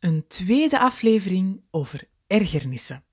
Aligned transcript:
een 0.00 0.26
tweede 0.26 0.78
aflevering 0.78 1.62
over 1.70 2.08
ergernissen. 2.26 3.04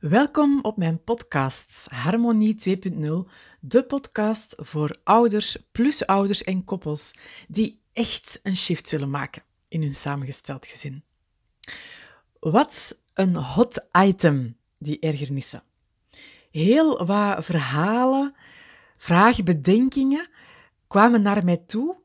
Welkom 0.00 0.58
op 0.62 0.76
mijn 0.76 1.04
podcast 1.04 1.86
Harmonie 1.90 2.78
2.0, 2.92 3.30
de 3.60 3.84
podcast 3.84 4.54
voor 4.58 4.96
ouders, 5.04 5.56
plus 5.72 6.06
ouders 6.06 6.44
en 6.44 6.64
koppels 6.64 7.14
die 7.48 7.80
echt 7.92 8.40
een 8.42 8.56
shift 8.56 8.90
willen 8.90 9.10
maken 9.10 9.42
in 9.68 9.80
hun 9.80 9.94
samengesteld 9.94 10.66
gezin. 10.66 11.04
Wat 12.40 12.98
een 13.14 13.36
hot 13.36 13.86
item, 13.98 14.56
die 14.78 14.98
ergernissen. 14.98 15.62
Heel 16.50 17.06
wat 17.06 17.44
verhalen, 17.44 18.34
vragen, 18.96 19.44
bedenkingen 19.44 20.28
kwamen 20.86 21.22
naar 21.22 21.44
mij 21.44 21.56
toe 21.56 22.04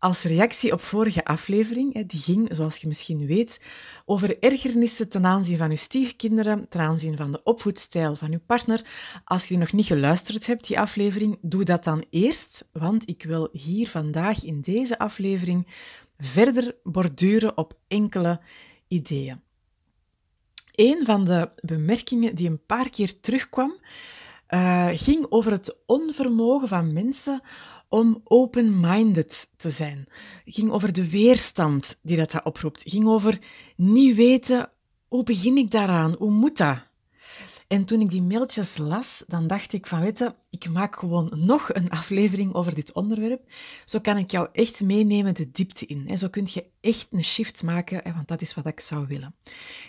als 0.00 0.22
reactie 0.22 0.72
op 0.72 0.80
vorige 0.80 1.24
aflevering, 1.24 2.06
die 2.06 2.20
ging, 2.20 2.48
zoals 2.50 2.76
je 2.76 2.86
misschien 2.86 3.26
weet, 3.26 3.60
over 4.04 4.38
ergernissen 4.38 5.08
ten 5.08 5.26
aanzien 5.26 5.56
van 5.56 5.70
je 5.70 5.76
stiefkinderen, 5.76 6.68
ten 6.68 6.80
aanzien 6.80 7.16
van 7.16 7.32
de 7.32 7.42
opvoedstijl 7.42 8.16
van 8.16 8.30
je 8.30 8.38
partner. 8.38 8.84
Als 9.24 9.46
je 9.46 9.58
nog 9.58 9.72
niet 9.72 9.86
geluisterd 9.86 10.46
hebt, 10.46 10.66
die 10.66 10.80
aflevering, 10.80 11.38
doe 11.42 11.64
dat 11.64 11.84
dan 11.84 12.04
eerst, 12.10 12.68
want 12.72 13.08
ik 13.08 13.22
wil 13.22 13.48
hier 13.52 13.88
vandaag 13.88 14.44
in 14.44 14.60
deze 14.60 14.98
aflevering 14.98 15.66
verder 16.18 16.76
borduren 16.82 17.56
op 17.56 17.78
enkele 17.88 18.40
ideeën. 18.88 19.40
Een 20.72 21.04
van 21.04 21.24
de 21.24 21.50
bemerkingen 21.60 22.34
die 22.34 22.48
een 22.48 22.66
paar 22.66 22.90
keer 22.90 23.20
terugkwam, 23.20 23.80
uh, 24.48 24.88
ging 24.92 25.26
over 25.28 25.52
het 25.52 25.76
onvermogen 25.86 26.68
van 26.68 26.92
mensen 26.92 27.42
om 27.90 28.20
open-minded 28.24 29.50
te 29.56 29.70
zijn. 29.70 30.08
Het 30.44 30.54
ging 30.54 30.70
over 30.70 30.92
de 30.92 31.10
weerstand 31.10 31.98
die 32.02 32.16
dat 32.16 32.44
oproept. 32.44 32.82
Het 32.82 32.92
ging 32.92 33.06
over 33.06 33.38
niet 33.76 34.16
weten, 34.16 34.70
hoe 35.08 35.22
begin 35.22 35.56
ik 35.56 35.70
daaraan? 35.70 36.14
Hoe 36.18 36.30
moet 36.30 36.56
dat? 36.56 36.88
En 37.68 37.84
toen 37.84 38.00
ik 38.00 38.10
die 38.10 38.22
mailtjes 38.22 38.76
las, 38.76 39.24
dan 39.26 39.46
dacht 39.46 39.72
ik 39.72 39.86
van, 39.86 40.00
weet 40.00 40.34
ik 40.50 40.68
maak 40.68 40.96
gewoon 40.96 41.32
nog 41.34 41.74
een 41.74 41.90
aflevering 41.90 42.54
over 42.54 42.74
dit 42.74 42.92
onderwerp. 42.92 43.42
Zo 43.84 44.00
kan 44.00 44.16
ik 44.16 44.30
jou 44.30 44.48
echt 44.52 44.80
meenemen 44.80 45.34
de 45.34 45.50
diepte 45.50 45.86
in. 45.86 46.18
Zo 46.18 46.28
kun 46.28 46.46
je 46.52 46.64
echt 46.80 47.08
een 47.10 47.24
shift 47.24 47.62
maken, 47.62 48.14
want 48.14 48.28
dat 48.28 48.42
is 48.42 48.54
wat 48.54 48.66
ik 48.66 48.80
zou 48.80 49.06
willen. 49.06 49.34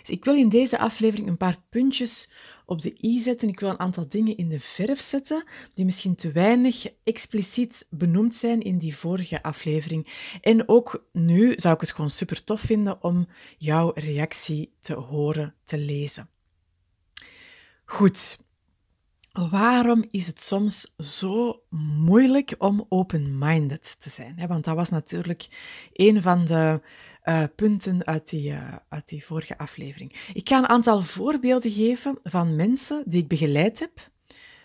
Dus 0.00 0.10
ik 0.10 0.24
wil 0.24 0.36
in 0.36 0.48
deze 0.48 0.78
aflevering 0.78 1.28
een 1.28 1.36
paar 1.36 1.58
puntjes 1.68 2.30
op 2.72 2.82
de 2.82 2.98
i 3.02 3.20
zetten. 3.20 3.48
Ik 3.48 3.60
wil 3.60 3.68
een 3.68 3.80
aantal 3.80 4.08
dingen 4.08 4.36
in 4.36 4.48
de 4.48 4.60
verf 4.60 5.00
zetten 5.00 5.44
die 5.74 5.84
misschien 5.84 6.14
te 6.14 6.32
weinig 6.32 6.86
expliciet 7.02 7.86
benoemd 7.90 8.34
zijn 8.34 8.60
in 8.60 8.78
die 8.78 8.96
vorige 8.96 9.42
aflevering. 9.42 10.06
En 10.40 10.68
ook 10.68 11.08
nu 11.12 11.52
zou 11.56 11.74
ik 11.74 11.80
het 11.80 11.92
gewoon 11.92 12.10
super 12.10 12.44
tof 12.44 12.60
vinden 12.60 13.02
om 13.02 13.28
jouw 13.58 13.90
reactie 13.94 14.72
te 14.80 14.94
horen, 14.94 15.54
te 15.64 15.78
lezen. 15.78 16.28
Goed. 17.84 18.40
Waarom 19.50 20.04
is 20.10 20.26
het 20.26 20.40
soms 20.40 20.94
zo 20.96 21.62
moeilijk 21.98 22.54
om 22.58 22.86
open-minded 22.88 23.96
te 24.00 24.10
zijn? 24.10 24.46
Want 24.48 24.64
dat 24.64 24.74
was 24.74 24.88
natuurlijk 24.88 25.48
een 25.92 26.22
van 26.22 26.44
de 26.44 26.80
uh, 27.24 27.42
punten 27.56 28.06
uit 28.06 28.30
die, 28.30 28.50
uh, 28.50 28.74
uit 28.88 29.08
die 29.08 29.24
vorige 29.24 29.58
aflevering. 29.58 30.12
Ik 30.32 30.48
ga 30.48 30.58
een 30.58 30.68
aantal 30.68 31.02
voorbeelden 31.02 31.70
geven 31.70 32.18
van 32.22 32.56
mensen 32.56 33.02
die 33.06 33.22
ik 33.22 33.28
begeleid 33.28 33.80
heb 33.80 34.10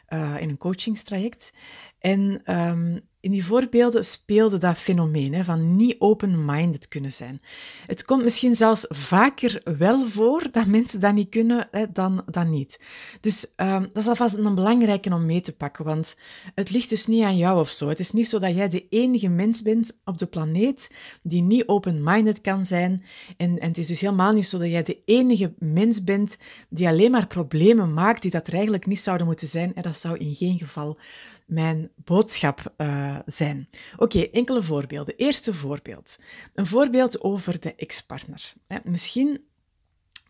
uh, 0.09 0.36
in 0.39 0.50
een 0.50 0.58
coachingstraject. 0.58 1.53
En 2.00 2.53
um, 2.58 3.00
in 3.28 3.33
die 3.33 3.45
voorbeelden 3.45 4.06
speelde 4.06 4.58
dat 4.58 4.78
fenomeen 4.78 5.33
hè, 5.33 5.44
van 5.44 5.75
niet 5.75 5.95
open-minded 6.00 6.88
kunnen 6.88 7.11
zijn. 7.11 7.42
Het 7.88 8.06
komt 8.06 8.23
misschien 8.23 8.56
zelfs 8.56 8.86
vaker 8.89 9.61
wel 9.78 10.06
voor 10.06 10.47
dat 10.52 10.66
mensen 10.66 11.00
dat 11.00 11.14
niet 11.14 11.30
kunnen 11.30 11.67
hè, 11.72 11.86
dan, 11.92 12.23
dan 12.25 12.50
niet. 12.50 12.80
Dus 13.22 13.52
um, 13.56 13.81
dat 13.81 13.97
is 13.97 14.08
alvast 14.08 14.36
een 14.36 14.56
belangrijke 14.56 15.14
om 15.14 15.25
mee 15.25 15.42
te 15.42 15.56
pakken, 15.56 15.86
want 15.86 16.16
het 16.56 16.72
ligt 16.72 16.90
dus 16.90 17.07
niet 17.07 17.24
aan 17.24 17.38
jou 17.38 17.59
of 17.59 17.69
zo. 17.69 17.90
Het 17.90 18.00
is 18.00 18.12
niet 18.12 18.28
zo 18.28 18.40
dat 18.40 18.56
jij 18.56 18.69
de 18.69 18.85
enige 18.90 19.28
mens 19.28 19.62
bent 19.62 19.97
op 20.06 20.18
de 20.18 20.25
planeet 20.25 20.91
die 21.22 21.41
niet 21.41 21.68
open-minded 21.68 22.41
kan 22.41 22.66
zijn. 22.66 23.03
En, 23.38 23.59
en 23.59 23.68
het 23.68 23.78
is 23.78 23.88
dus 23.88 24.02
helemaal 24.02 24.34
niet 24.34 24.47
zo 24.47 24.57
dat 24.57 24.69
jij 24.69 24.84
de 24.84 25.00
enige 25.06 25.53
mens 25.59 26.03
bent 26.03 26.38
die 26.69 26.88
alleen 26.88 27.12
maar 27.12 27.28
problemen 27.28 27.94
maakt 27.94 28.22
die 28.22 28.31
dat 28.31 28.47
er 28.47 28.53
eigenlijk 28.53 28.85
niet 28.85 29.00
zouden 29.00 29.28
moeten 29.28 29.47
zijn. 29.47 29.75
En 29.75 29.81
dat 29.81 29.97
zou 29.97 30.18
in 30.18 30.34
geen 30.34 30.57
geval 30.57 30.97
mijn 31.47 31.90
boodschap 31.96 32.73
uh, 32.78 33.16
zijn. 33.25 33.69
Oké, 33.97 34.19
enkele 34.19 34.61
voorbeelden. 34.61 35.16
Eerste 35.16 35.53
voorbeeld. 35.53 36.17
Een 36.53 36.66
voorbeeld 36.66 37.22
over 37.22 37.59
de 37.59 37.75
ex-partner. 37.75 38.53
Misschien 38.83 39.45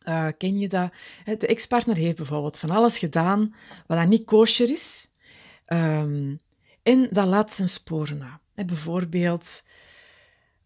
uh, 0.08 0.28
ken 0.38 0.60
je 0.60 0.68
dat. 0.68 0.92
De 1.38 1.48
ex-partner 1.48 1.96
heeft 1.96 2.16
bijvoorbeeld 2.16 2.60
van 2.60 2.70
alles 2.70 2.98
gedaan 2.98 3.56
wat 3.88 3.98
dan 3.98 4.10
niet 4.10 4.26
kosher 4.26 4.72
is. 4.72 5.10
Um, 5.68 6.40
en 6.84 7.08
dat 7.12 7.28
laat 7.28 7.54
zijn 7.54 7.70
sporen 7.70 8.18
na. 8.18 8.40
Bijvoorbeeld 8.66 9.64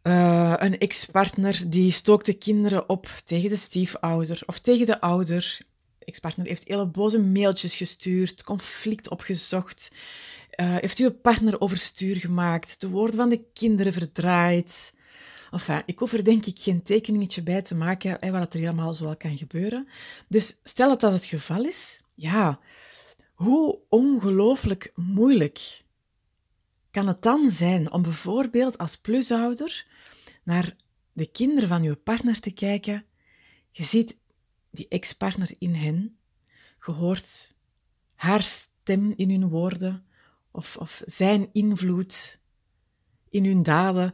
uh, 0.04 0.54
een 0.58 0.80
ex-partner 0.80 1.70
die 1.70 1.92
stookte 1.92 2.34
kinderen 2.34 2.90
op 2.90 3.08
tegen 3.24 3.50
de 3.50 3.56
stiefouder 3.56 4.42
of 4.46 4.60
tegen 4.60 4.86
de 4.86 5.02
ouder. 5.02 5.58
De 6.00 6.06
ex-partner 6.06 6.48
heeft 6.48 6.68
hele 6.68 6.86
boze 6.86 7.20
mailtjes 7.20 7.76
gestuurd, 7.76 8.44
conflict 8.44 9.10
opgezocht. 9.10 9.92
Uh, 10.62 10.76
heeft 10.80 10.98
uw 10.98 11.12
partner 11.12 11.62
overstuur 11.62 12.16
gemaakt, 12.16 12.82
de 12.82 12.90
woorden 12.90 13.16
van 13.16 13.30
de 13.30 13.44
kinderen 13.54 13.94
verdraaid. 13.94 14.94
Enfin, 15.52 15.84
ik 15.86 16.00
hoef 16.00 16.14
er 16.14 16.24
denk 16.24 16.46
ik 16.46 16.60
geen 16.60 16.84
tekeningetje 16.84 17.44
bij 17.44 17.62
te 17.62 17.76
maken 17.76 18.18
hè, 18.20 18.32
wat 18.32 18.54
er 18.54 18.60
helemaal 18.60 18.94
zo 18.94 19.14
kan 19.18 19.38
gebeuren. 19.38 19.88
Dus 20.28 20.60
stel 20.64 20.90
dat 20.90 21.02
dat 21.02 21.12
het 21.12 21.26
geval 21.26 21.66
is, 21.66 22.02
ja, 22.14 22.60
hoe 23.34 23.80
ongelooflijk 23.90 24.92
moeilijk 24.96 25.84
kan 26.92 27.08
het 27.08 27.22
dan 27.22 27.50
zijn 27.50 27.92
om 27.92 28.02
bijvoorbeeld 28.02 28.78
als 28.78 28.96
plusouder 28.96 29.88
naar 30.44 30.76
de 31.14 31.32
kinderen 31.32 31.70
van 31.70 31.84
uw 31.84 31.96
partner 31.96 32.40
te 32.40 32.52
kijken? 32.52 33.06
Je 33.72 33.84
ziet 33.84 34.18
die 34.72 34.88
ex-partner 34.88 35.56
in 35.58 35.76
hen, 35.76 36.18
je 36.86 36.92
hoort 36.92 37.56
haar 38.16 38.44
stem 38.44 39.14
in 39.16 39.30
hun 39.30 39.50
woorden, 39.50 40.06
of, 40.52 40.78
of 40.78 41.02
zijn 41.06 41.50
invloed 41.52 42.40
in 43.30 43.46
hun 43.46 43.64
daden. 43.64 44.14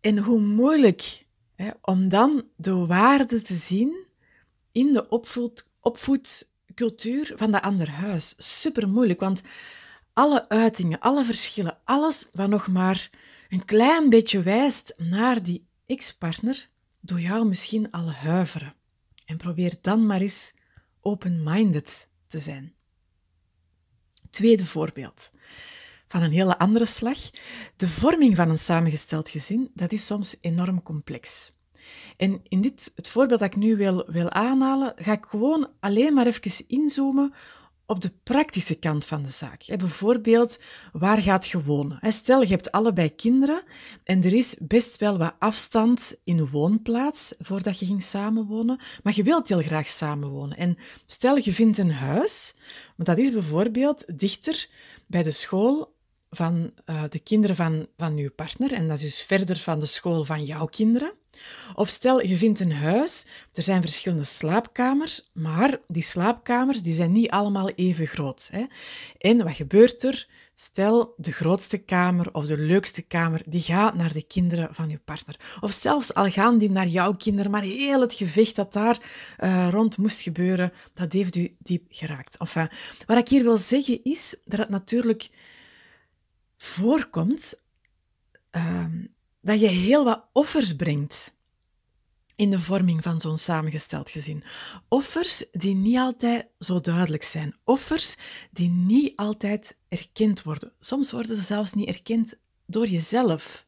En 0.00 0.18
hoe 0.18 0.40
moeilijk 0.40 1.26
hè, 1.54 1.70
om 1.82 2.08
dan 2.08 2.48
de 2.56 2.86
waarde 2.86 3.42
te 3.42 3.54
zien 3.54 4.06
in 4.72 4.92
de 4.92 5.08
opvoed, 5.08 5.70
opvoedcultuur 5.80 7.32
van 7.34 7.50
dat 7.50 7.62
ander 7.62 7.90
huis. 7.90 8.34
Super 8.36 8.88
moeilijk, 8.88 9.20
want 9.20 9.42
alle 10.12 10.48
uitingen, 10.48 11.00
alle 11.00 11.24
verschillen, 11.24 11.78
alles 11.84 12.28
wat 12.32 12.48
nog 12.48 12.68
maar 12.68 13.10
een 13.48 13.64
klein 13.64 14.08
beetje 14.08 14.42
wijst 14.42 14.94
naar 14.96 15.42
die 15.42 15.66
ex-partner, 15.86 16.68
doet 17.00 17.22
jou 17.22 17.48
misschien 17.48 17.90
al 17.90 18.12
huiveren. 18.12 18.74
En 19.24 19.36
probeer 19.36 19.74
dan 19.80 20.06
maar 20.06 20.20
eens 20.20 20.54
open-minded 21.00 22.08
te 22.26 22.38
zijn. 22.38 22.75
Tweede 24.36 24.66
voorbeeld. 24.66 25.30
Van 26.06 26.22
een 26.22 26.32
hele 26.32 26.58
andere 26.58 26.86
slag. 26.86 27.18
De 27.76 27.88
vorming 27.88 28.36
van 28.36 28.50
een 28.50 28.58
samengesteld 28.58 29.30
gezin, 29.30 29.70
dat 29.74 29.92
is 29.92 30.06
soms 30.06 30.36
enorm 30.40 30.82
complex. 30.82 31.52
En 32.16 32.40
in 32.48 32.60
dit, 32.60 32.92
het 32.94 33.08
voorbeeld 33.08 33.40
dat 33.40 33.48
ik 33.54 33.56
nu 33.56 33.76
wil, 33.76 34.04
wil 34.06 34.30
aanhalen, 34.30 34.92
ga 34.96 35.12
ik 35.12 35.24
gewoon 35.28 35.70
alleen 35.80 36.14
maar 36.14 36.26
even 36.26 36.68
inzoomen 36.68 37.34
op 37.86 38.00
de 38.00 38.12
praktische 38.22 38.74
kant 38.74 39.04
van 39.04 39.22
de 39.22 39.28
zaak. 39.28 39.64
Bijvoorbeeld, 39.66 40.58
waar 40.92 41.22
gaat 41.22 41.46
je 41.46 41.62
wonen? 41.62 41.98
Stel, 42.12 42.42
je 42.42 42.48
hebt 42.48 42.72
allebei 42.72 43.14
kinderen 43.14 43.62
en 44.04 44.24
er 44.24 44.34
is 44.34 44.56
best 44.60 44.96
wel 44.96 45.18
wat 45.18 45.34
afstand 45.38 46.16
in 46.24 46.50
woonplaats 46.50 47.34
voordat 47.38 47.78
je 47.78 47.86
ging 47.86 48.02
samenwonen, 48.02 48.80
maar 49.02 49.12
je 49.16 49.22
wilt 49.22 49.48
heel 49.48 49.62
graag 49.62 49.88
samenwonen. 49.88 50.56
En 50.56 50.78
stel, 51.06 51.36
je 51.36 51.52
vindt 51.52 51.78
een 51.78 51.92
huis, 51.92 52.56
want 52.96 53.08
dat 53.08 53.18
is 53.18 53.32
bijvoorbeeld 53.32 54.18
dichter 54.18 54.68
bij 55.06 55.22
de 55.22 55.30
school 55.30 55.94
van 56.30 56.72
uh, 56.86 57.02
de 57.08 57.18
kinderen 57.18 57.56
van, 57.56 57.86
van 57.96 58.16
je 58.16 58.30
partner 58.30 58.72
en 58.72 58.88
dat 58.88 58.96
is 58.96 59.02
dus 59.02 59.22
verder 59.22 59.56
van 59.56 59.80
de 59.80 59.86
school 59.86 60.24
van 60.24 60.44
jouw 60.44 60.64
kinderen. 60.64 61.12
Of 61.74 61.88
stel, 61.88 62.22
je 62.22 62.36
vindt 62.36 62.60
een 62.60 62.72
huis, 62.72 63.26
er 63.52 63.62
zijn 63.62 63.80
verschillende 63.80 64.24
slaapkamers, 64.24 65.30
maar 65.32 65.80
die 65.88 66.02
slaapkamers 66.02 66.82
die 66.82 66.94
zijn 66.94 67.12
niet 67.12 67.30
allemaal 67.30 67.70
even 67.70 68.06
groot. 68.06 68.48
Hè? 68.52 68.64
En 69.18 69.44
wat 69.44 69.56
gebeurt 69.56 70.02
er? 70.02 70.28
Stel, 70.58 71.14
de 71.16 71.32
grootste 71.32 71.78
kamer 71.78 72.34
of 72.34 72.46
de 72.46 72.58
leukste 72.58 73.02
kamer, 73.02 73.42
die 73.46 73.62
gaat 73.62 73.94
naar 73.94 74.12
de 74.12 74.26
kinderen 74.26 74.74
van 74.74 74.88
je 74.88 74.98
partner. 74.98 75.40
Of 75.60 75.72
zelfs 75.72 76.14
al 76.14 76.30
gaan 76.30 76.58
die 76.58 76.70
naar 76.70 76.86
jouw 76.86 77.12
kinderen, 77.12 77.50
maar 77.50 77.62
heel 77.62 78.00
het 78.00 78.14
gevecht 78.14 78.56
dat 78.56 78.72
daar 78.72 78.98
uh, 79.38 79.68
rond 79.70 79.98
moest 79.98 80.20
gebeuren, 80.20 80.72
dat 80.94 81.12
heeft 81.12 81.36
u 81.36 81.56
diep 81.58 81.86
geraakt. 81.88 82.36
Enfin, 82.38 82.68
wat 83.06 83.18
ik 83.18 83.28
hier 83.28 83.42
wil 83.42 83.56
zeggen 83.56 84.00
is 84.02 84.36
dat 84.44 84.58
het 84.58 84.68
natuurlijk 84.68 85.30
voorkomt 86.56 87.62
uh, 88.56 88.84
dat 89.46 89.60
je 89.60 89.66
heel 89.66 90.04
wat 90.04 90.24
offers 90.32 90.76
brengt 90.76 91.34
in 92.36 92.50
de 92.50 92.60
vorming 92.60 93.02
van 93.02 93.20
zo'n 93.20 93.38
samengesteld 93.38 94.10
gezin. 94.10 94.44
Offers 94.88 95.44
die 95.52 95.74
niet 95.74 95.98
altijd 95.98 96.48
zo 96.58 96.80
duidelijk 96.80 97.22
zijn. 97.22 97.56
Offers 97.64 98.16
die 98.50 98.68
niet 98.68 99.16
altijd 99.16 99.76
erkend 99.88 100.42
worden. 100.42 100.72
Soms 100.80 101.10
worden 101.10 101.36
ze 101.36 101.42
zelfs 101.42 101.74
niet 101.74 101.88
erkend 101.88 102.34
door 102.66 102.86
jezelf. 102.86 103.66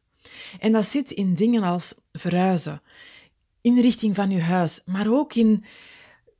En 0.59 0.71
dat 0.71 0.85
zit 0.85 1.11
in 1.11 1.33
dingen 1.33 1.63
als 1.63 1.95
verhuizen, 2.11 2.81
inrichting 3.61 4.15
van 4.15 4.29
je 4.29 4.41
huis, 4.41 4.81
maar 4.85 5.07
ook 5.07 5.33
in 5.33 5.63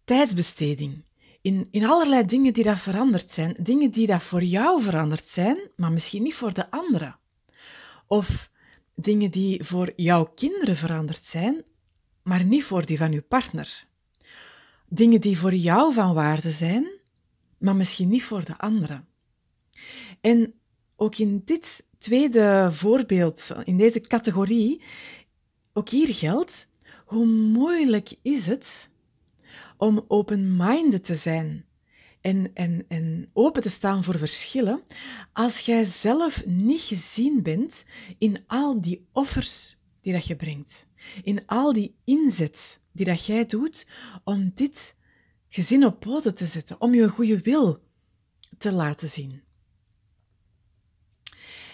tijdsbesteding. 0.05 1.03
In, 1.41 1.67
in 1.71 1.85
allerlei 1.85 2.25
dingen 2.25 2.53
die 2.53 2.63
dat 2.63 2.79
veranderd 2.79 3.31
zijn. 3.31 3.55
Dingen 3.59 3.91
die 3.91 4.07
dat 4.07 4.23
voor 4.23 4.43
jou 4.43 4.81
veranderd 4.81 5.27
zijn, 5.27 5.57
maar 5.75 5.91
misschien 5.91 6.23
niet 6.23 6.35
voor 6.35 6.53
de 6.53 6.71
anderen. 6.71 7.19
Of 8.07 8.49
dingen 9.01 9.31
die 9.31 9.63
voor 9.63 9.93
jouw 9.95 10.25
kinderen 10.25 10.75
veranderd 10.75 11.23
zijn, 11.23 11.63
maar 12.23 12.43
niet 12.43 12.63
voor 12.63 12.85
die 12.85 12.97
van 12.97 13.11
je 13.11 13.21
partner. 13.21 13.87
Dingen 14.87 15.21
die 15.21 15.39
voor 15.39 15.53
jou 15.53 15.93
van 15.93 16.13
waarde 16.13 16.51
zijn, 16.51 16.89
maar 17.57 17.75
misschien 17.75 18.09
niet 18.09 18.23
voor 18.23 18.45
de 18.45 18.57
anderen. 18.57 19.07
En 20.21 20.53
ook 20.95 21.17
in 21.17 21.41
dit 21.45 21.85
tweede 21.97 22.69
voorbeeld, 22.71 23.51
in 23.63 23.77
deze 23.77 24.01
categorie, 24.01 24.81
ook 25.73 25.89
hier 25.89 26.13
geldt, 26.13 26.67
hoe 27.05 27.25
moeilijk 27.25 28.15
is 28.21 28.47
het 28.47 28.89
om 29.77 30.05
open-minded 30.07 31.03
te 31.03 31.15
zijn 31.15 31.65
en, 32.21 32.51
en, 32.53 32.85
en 32.87 33.29
open 33.33 33.61
te 33.61 33.69
staan 33.69 34.03
voor 34.03 34.17
verschillen 34.17 34.83
als 35.33 35.59
jij 35.59 35.85
zelf 35.85 36.45
niet 36.45 36.81
gezien 36.81 37.43
bent 37.43 37.85
in 38.17 38.43
al 38.47 38.81
die 38.81 39.07
offers 39.11 39.77
die 40.01 40.13
dat 40.13 40.27
je 40.27 40.35
brengt. 40.35 40.87
In 41.23 41.45
al 41.45 41.73
die 41.73 41.95
inzet 42.03 42.83
die 42.91 43.05
dat 43.05 43.25
jij 43.25 43.45
doet 43.45 43.89
om 44.23 44.51
dit 44.53 44.97
gezin 45.49 45.85
op 45.85 45.99
poten 45.99 46.35
te 46.35 46.45
zetten, 46.45 46.81
om 46.81 46.93
je 46.93 47.09
goede 47.09 47.39
wil 47.39 47.83
te 48.57 48.71
laten 48.73 49.07
zien. 49.07 49.41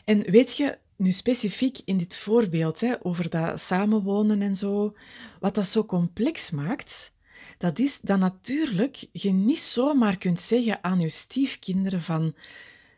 En 0.05 0.21
weet 0.21 0.57
je, 0.57 0.77
nu 0.95 1.11
specifiek 1.11 1.77
in 1.85 1.97
dit 1.97 2.15
voorbeeld 2.15 2.79
hè, 2.79 3.05
over 3.05 3.29
dat 3.29 3.59
samenwonen 3.59 4.41
en 4.41 4.55
zo, 4.55 4.95
wat 5.39 5.55
dat 5.55 5.67
zo 5.67 5.85
complex 5.85 6.51
maakt, 6.51 7.14
dat 7.57 7.79
is 7.79 7.99
dat 7.99 8.19
natuurlijk 8.19 9.05
je 9.11 9.31
niet 9.31 9.59
zomaar 9.59 10.17
kunt 10.17 10.39
zeggen 10.39 10.83
aan 10.83 10.99
je 10.99 11.09
stiefkinderen 11.09 12.01
van 12.01 12.33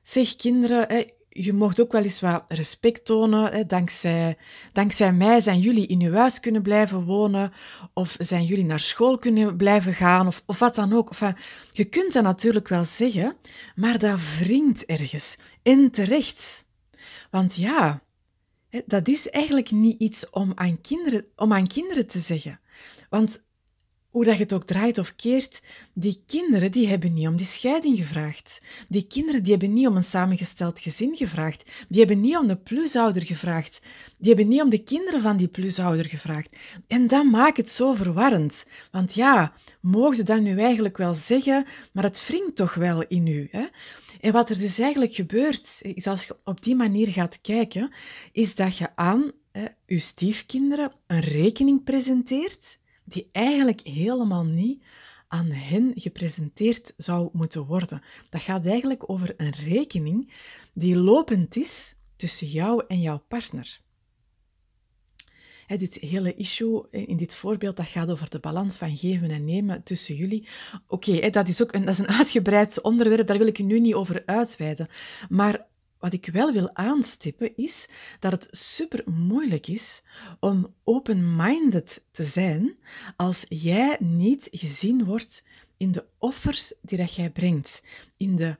zeg 0.03 0.35
kinderen, 0.35 0.87
hè, 0.87 1.03
je 1.29 1.53
mocht 1.53 1.81
ook 1.81 1.91
wel 1.91 2.03
eens 2.03 2.19
wat 2.19 2.43
respect 2.47 3.05
tonen. 3.05 3.51
Hè. 3.51 3.65
Dankzij, 3.65 4.37
dankzij 4.71 5.13
mij 5.13 5.39
zijn 5.39 5.59
jullie 5.59 5.87
in 5.87 6.01
uw 6.01 6.13
huis 6.13 6.39
kunnen 6.39 6.61
blijven 6.61 7.03
wonen, 7.03 7.53
of 7.93 8.15
zijn 8.19 8.45
jullie 8.45 8.65
naar 8.65 8.79
school 8.79 9.17
kunnen 9.17 9.57
blijven 9.57 9.93
gaan, 9.93 10.27
of, 10.27 10.43
of 10.45 10.59
wat 10.59 10.75
dan 10.75 10.93
ook. 10.93 11.09
Je 11.71 11.85
kunt 11.85 12.13
dat 12.13 12.23
natuurlijk 12.23 12.67
wel 12.67 12.85
zeggen, 12.85 13.35
maar 13.75 13.97
dat 13.97 14.19
wringt 14.39 14.85
ergens. 14.85 15.37
En 15.63 15.91
terecht. 15.91 16.65
Want 17.31 17.55
ja, 17.55 18.01
dat 18.85 19.07
is 19.07 19.29
eigenlijk 19.29 19.71
niet 19.71 20.01
iets 20.01 20.29
om 20.29 20.51
aan 20.55 20.81
kinderen, 20.81 21.25
om 21.35 21.53
aan 21.53 21.67
kinderen 21.67 22.07
te 22.07 22.19
zeggen. 22.19 22.59
Want 23.09 23.45
hoe 24.09 24.25
dat 24.25 24.37
je 24.37 24.43
het 24.43 24.53
ook 24.53 24.65
draait 24.65 24.97
of 24.97 25.15
keert, 25.15 25.61
die 25.93 26.23
kinderen 26.25 26.71
die 26.71 26.87
hebben 26.87 27.13
niet 27.13 27.27
om 27.27 27.35
die 27.35 27.45
scheiding 27.45 27.97
gevraagd. 27.97 28.61
Die 28.87 29.07
kinderen 29.07 29.43
die 29.43 29.51
hebben 29.51 29.73
niet 29.73 29.87
om 29.87 29.95
een 29.95 30.03
samengesteld 30.03 30.79
gezin 30.79 31.15
gevraagd. 31.15 31.71
Die 31.89 31.99
hebben 31.99 32.21
niet 32.21 32.37
om 32.37 32.47
de 32.47 32.57
plusouder 32.57 33.25
gevraagd. 33.25 33.81
Die 34.17 34.27
hebben 34.27 34.47
niet 34.47 34.61
om 34.61 34.69
de 34.69 34.83
kinderen 34.83 35.21
van 35.21 35.37
die 35.37 35.47
plusouder 35.47 36.05
gevraagd. 36.05 36.55
En 36.87 37.07
dat 37.07 37.25
maakt 37.25 37.57
het 37.57 37.69
zo 37.69 37.93
verwarrend. 37.93 38.65
Want 38.91 39.13
ja, 39.13 39.53
mogen 39.81 40.25
dat 40.25 40.41
nu 40.41 40.59
eigenlijk 40.59 40.97
wel 40.97 41.15
zeggen, 41.15 41.65
maar 41.91 42.03
het 42.03 42.27
wringt 42.27 42.55
toch 42.55 42.73
wel 42.73 43.03
in 43.07 43.27
u. 43.27 43.47
Hè? 43.51 43.65
En 44.21 44.31
wat 44.31 44.49
er 44.49 44.57
dus 44.57 44.79
eigenlijk 44.79 45.13
gebeurt, 45.13 45.79
is 45.81 46.07
als 46.07 46.25
je 46.25 46.35
op 46.43 46.61
die 46.61 46.75
manier 46.75 47.07
gaat 47.07 47.41
kijken, 47.41 47.91
is 48.31 48.55
dat 48.55 48.77
je 48.77 48.95
aan 48.95 49.31
je 49.85 49.99
stiefkinderen 49.99 50.91
een 51.07 51.19
rekening 51.19 51.83
presenteert 51.83 52.77
die 53.07 53.29
eigenlijk 53.31 53.81
helemaal 53.81 54.45
niet 54.45 54.83
aan 55.27 55.51
hen 55.51 55.91
gepresenteerd 55.95 56.93
zou 56.97 57.29
moeten 57.33 57.65
worden. 57.65 58.01
Dat 58.29 58.41
gaat 58.41 58.65
eigenlijk 58.65 59.09
over 59.09 59.33
een 59.37 59.53
rekening 59.53 60.33
die 60.73 60.97
lopend 60.97 61.55
is 61.55 61.95
tussen 62.15 62.47
jou 62.47 62.83
en 62.87 63.01
jouw 63.01 63.23
partner. 63.27 63.79
dit 65.67 65.93
hele 65.93 66.33
issue 66.33 66.89
in 66.89 67.17
dit 67.17 67.35
voorbeeld, 67.35 67.75
dat 67.75 67.87
gaat 67.87 68.11
over 68.11 68.29
de 68.29 68.39
balans 68.39 68.77
van 68.77 68.95
geven 68.95 69.31
en 69.31 69.45
nemen 69.45 69.83
tussen 69.83 70.15
jullie. 70.15 70.47
Oké, 70.87 71.29
dat 71.29 71.47
is 71.47 71.61
ook 71.61 71.73
een, 71.73 71.85
dat 71.85 71.93
is 71.93 71.99
een 71.99 72.07
uitgebreid 72.19 72.81
onderwerp, 72.81 73.27
daar 73.27 73.37
wil 73.37 73.47
ik 73.47 73.59
nu 73.59 73.79
niet 73.79 73.93
over 73.93 74.23
uitweiden. 74.25 74.87
Maar 75.29 75.67
wat 76.09 76.25
ik 76.25 76.33
wel 76.33 76.53
wil 76.53 76.75
aanstippen 76.75 77.55
is 77.55 77.89
dat 78.19 78.31
het 78.31 78.47
super 78.51 79.03
moeilijk 79.11 79.67
is 79.67 80.03
om 80.39 80.73
open-minded 80.83 82.05
te 82.11 82.23
zijn 82.23 82.77
als 83.15 83.45
jij 83.49 83.97
niet 83.99 84.47
gezien 84.51 85.05
wordt 85.05 85.45
in 85.77 85.91
de 85.91 86.05
offers 86.17 86.73
die 86.81 86.97
dat 86.97 87.15
jij 87.15 87.29
brengt, 87.29 87.83
in 88.17 88.35
de 88.35 88.57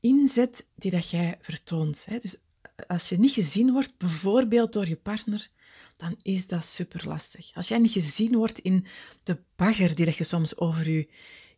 inzet 0.00 0.66
die 0.74 0.90
dat 0.90 1.10
jij 1.10 1.38
vertoont. 1.40 2.06
Dus 2.20 2.36
als 2.86 3.08
je 3.08 3.18
niet 3.18 3.32
gezien 3.32 3.72
wordt, 3.72 3.98
bijvoorbeeld 3.98 4.72
door 4.72 4.88
je 4.88 4.96
partner, 4.96 5.48
dan 5.96 6.14
is 6.22 6.46
dat 6.46 6.64
super 6.64 7.08
lastig. 7.08 7.50
Als 7.54 7.68
jij 7.68 7.78
niet 7.78 7.92
gezien 7.92 8.36
wordt 8.36 8.58
in 8.58 8.86
de 9.22 9.38
bagger 9.56 9.94
die 9.94 10.04
dat 10.04 10.16
je 10.16 10.24
soms 10.24 10.56
over 10.56 10.90
je 10.90 11.08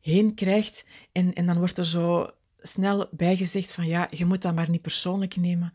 heen 0.01 0.35
krijgt 0.35 0.85
en, 1.13 1.33
en 1.33 1.47
dan 1.47 1.59
wordt 1.59 1.79
er 1.79 1.87
zo 1.87 2.31
snel 2.67 3.09
bijgezegd 3.11 3.73
van 3.73 3.87
ja, 3.87 4.09
je 4.11 4.25
moet 4.25 4.43
dat 4.43 4.55
maar 4.55 4.71
niet 4.71 4.83
persoonlijk 4.83 5.37
nemen. 5.37 5.73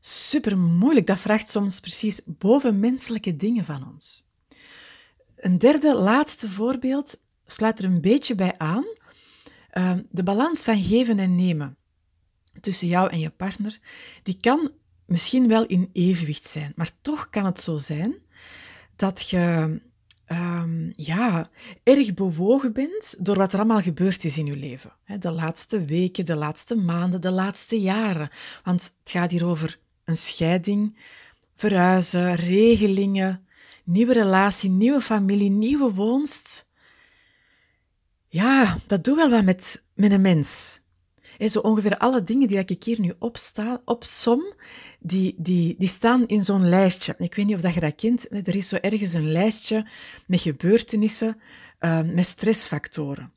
Super 0.00 0.58
moeilijk, 0.58 1.06
dat 1.06 1.18
vraagt 1.18 1.50
soms 1.50 1.80
precies 1.80 2.20
bovenmenselijke 2.24 3.36
dingen 3.36 3.64
van 3.64 3.90
ons. 3.92 4.24
Een 5.36 5.58
derde, 5.58 5.94
laatste 5.94 6.48
voorbeeld 6.48 7.20
sluit 7.46 7.78
er 7.78 7.84
een 7.84 8.00
beetje 8.00 8.34
bij 8.34 8.58
aan. 8.58 8.84
Ehm, 9.70 10.02
de 10.10 10.22
balans 10.22 10.62
van 10.62 10.82
geven 10.82 11.18
en 11.18 11.36
nemen 11.36 11.76
tussen 12.60 12.88
jou 12.88 13.10
en 13.10 13.18
je 13.18 13.30
partner, 13.30 13.78
die 14.22 14.36
kan 14.36 14.70
misschien 15.06 15.48
wel 15.48 15.66
in 15.66 15.90
evenwicht 15.92 16.44
zijn, 16.44 16.72
maar 16.76 16.90
toch 17.00 17.30
kan 17.30 17.44
het 17.44 17.60
zo 17.60 17.76
zijn 17.76 18.14
dat 18.96 19.28
je 19.28 19.80
um, 20.28 20.92
ja, 20.96 21.46
erg 21.82 22.14
bewogen 22.14 22.72
bent 22.72 23.14
door 23.18 23.36
wat 23.36 23.52
er 23.52 23.58
allemaal 23.58 23.80
gebeurd 23.80 24.24
is 24.24 24.38
in 24.38 24.46
je 24.46 24.56
leven. 24.56 24.92
De 25.18 25.30
laatste 25.30 25.84
weken, 25.84 26.24
de 26.24 26.36
laatste 26.36 26.76
maanden, 26.76 27.20
de 27.20 27.30
laatste 27.30 27.80
jaren. 27.80 28.30
Want 28.64 28.82
het 28.82 29.12
gaat 29.12 29.30
hier 29.30 29.46
over 29.46 29.78
een 30.04 30.16
scheiding, 30.16 30.98
verhuizen, 31.54 32.34
regelingen, 32.34 33.46
nieuwe 33.84 34.12
relatie, 34.12 34.70
nieuwe 34.70 35.00
familie, 35.00 35.50
nieuwe 35.50 35.92
woonst. 35.92 36.66
Ja, 38.28 38.78
dat 38.86 39.04
doet 39.04 39.16
wel 39.16 39.30
wat 39.30 39.44
met, 39.44 39.84
met 39.94 40.12
een 40.12 40.20
mens. 40.20 40.80
Zo 41.50 41.58
ongeveer 41.58 41.96
alle 41.96 42.22
dingen 42.22 42.48
die 42.48 42.58
ik 42.58 42.82
hier 42.84 43.00
nu 43.00 43.12
opsta, 43.18 43.82
opsom, 43.84 44.54
die, 45.00 45.34
die, 45.38 45.74
die 45.78 45.88
staan 45.88 46.26
in 46.26 46.44
zo'n 46.44 46.68
lijstje. 46.68 47.14
Ik 47.18 47.34
weet 47.34 47.46
niet 47.46 47.54
of 47.54 47.60
dat 47.62 47.74
je 47.74 47.80
dat 47.80 47.94
kent. 47.94 48.46
Er 48.46 48.56
is 48.56 48.68
zo 48.68 48.76
ergens 48.76 49.12
een 49.12 49.32
lijstje 49.32 49.88
met 50.26 50.40
gebeurtenissen, 50.40 51.40
uh, 51.80 52.02
met 52.02 52.26
stressfactoren. 52.26 53.32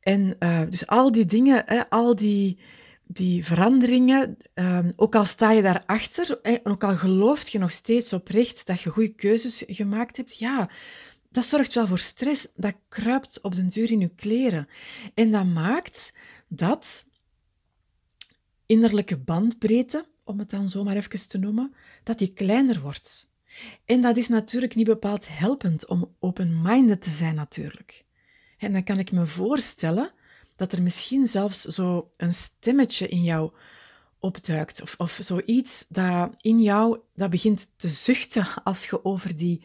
En 0.00 0.36
uh, 0.38 0.60
dus 0.68 0.86
al 0.86 1.12
die 1.12 1.24
dingen, 1.24 1.88
al 1.88 2.16
die, 2.16 2.58
die 3.06 3.44
veranderingen, 3.44 4.36
um, 4.54 4.92
ook 4.96 5.14
al 5.14 5.24
sta 5.24 5.50
je 5.50 5.62
daarachter, 5.62 6.38
hè, 6.42 6.56
ook 6.62 6.84
al 6.84 6.96
gelooft 6.96 7.50
je 7.50 7.58
nog 7.58 7.72
steeds 7.72 8.12
oprecht 8.12 8.66
dat 8.66 8.80
je 8.80 8.90
goede 8.90 9.14
keuzes 9.14 9.64
gemaakt 9.66 10.16
hebt, 10.16 10.38
ja, 10.38 10.70
dat 11.30 11.44
zorgt 11.44 11.74
wel 11.74 11.86
voor 11.86 11.98
stress. 11.98 12.48
Dat 12.56 12.74
kruipt 12.88 13.40
op 13.42 13.54
den 13.54 13.68
duur 13.68 13.92
in 13.92 14.00
je 14.00 14.10
kleren. 14.16 14.68
En 15.14 15.30
dat 15.30 15.46
maakt 15.46 16.12
dat 16.48 17.06
innerlijke 18.70 19.16
bandbreedte, 19.16 20.04
om 20.24 20.38
het 20.38 20.50
dan 20.50 20.68
zomaar 20.68 20.96
even 20.96 21.28
te 21.28 21.38
noemen, 21.38 21.74
dat 22.02 22.18
die 22.18 22.32
kleiner 22.32 22.80
wordt. 22.80 23.28
En 23.84 24.00
dat 24.00 24.16
is 24.16 24.28
natuurlijk 24.28 24.74
niet 24.74 24.86
bepaald 24.86 25.28
helpend 25.28 25.86
om 25.86 26.14
open-minded 26.18 27.02
te 27.02 27.10
zijn, 27.10 27.34
natuurlijk. 27.34 28.04
En 28.58 28.72
dan 28.72 28.84
kan 28.84 28.98
ik 28.98 29.12
me 29.12 29.26
voorstellen 29.26 30.12
dat 30.56 30.72
er 30.72 30.82
misschien 30.82 31.26
zelfs 31.26 31.60
zo 31.60 32.10
een 32.16 32.34
stemmetje 32.34 33.08
in 33.08 33.22
jou 33.22 33.52
opduikt, 34.18 34.82
of, 34.82 34.94
of 34.98 35.18
zoiets 35.22 35.86
dat 35.88 36.30
in 36.40 36.62
jou 36.62 36.98
dat 37.14 37.30
begint 37.30 37.70
te 37.76 37.88
zuchten 37.88 38.46
als 38.64 38.88
je 38.88 39.04
over 39.04 39.36
die, 39.36 39.64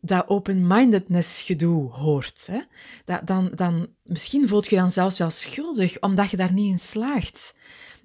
dat 0.00 0.28
open-mindedness 0.28 1.42
gedoe 1.42 1.90
hoort. 1.90 2.46
Hè? 2.46 2.60
Dat, 3.04 3.26
dan, 3.26 3.52
dan, 3.54 3.88
misschien 4.02 4.48
voelt 4.48 4.66
je 4.68 4.76
dan 4.76 4.90
zelfs 4.90 5.18
wel 5.18 5.30
schuldig 5.30 6.00
omdat 6.00 6.30
je 6.30 6.36
daar 6.36 6.52
niet 6.52 6.70
in 6.70 6.78
slaagt. 6.78 7.54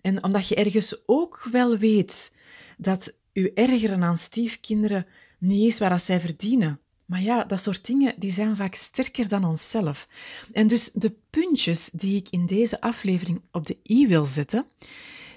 En 0.06 0.24
omdat 0.24 0.48
je 0.48 0.56
ergens 0.56 0.98
ook 1.06 1.48
wel 1.52 1.78
weet 1.78 2.34
dat 2.78 3.18
je 3.32 3.54
ergeren 3.54 4.04
aan 4.04 4.18
stiefkinderen 4.18 5.06
niet 5.40 5.72
is 5.72 5.80
waar 5.80 5.90
dat 5.90 6.02
zij 6.02 6.20
verdienen. 6.20 6.80
Maar 7.06 7.22
ja, 7.22 7.44
dat 7.44 7.60
soort 7.60 7.86
dingen 7.86 8.14
die 8.18 8.32
zijn 8.32 8.56
vaak 8.56 8.76
sterker 8.76 9.28
dan 9.28 9.46
onszelf. 9.46 10.08
En 10.54 10.68
dus 10.68 10.92
de 10.94 11.16
puntjes 11.30 11.90
die 11.90 12.16
ik 12.16 12.30
in 12.30 12.46
deze 12.46 12.82
aflevering 12.82 13.42
op 13.52 13.66
de 13.66 13.78
i 13.90 14.08
wil 14.08 14.26
zetten, 14.26 14.66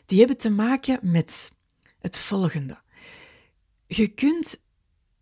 die 0.06 0.18
hebben 0.18 0.36
te 0.36 0.50
maken 0.50 0.98
met 1.02 1.52
het 1.98 2.18
volgende. 2.18 2.80
Je 3.86 4.08
kunt 4.08 4.62